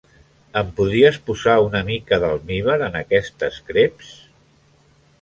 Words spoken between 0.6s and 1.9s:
Em podries posar una